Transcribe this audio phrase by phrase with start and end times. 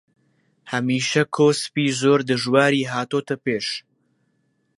[0.71, 3.67] هەمیشە کۆسپی زۆر دژواری هاتۆتە پێش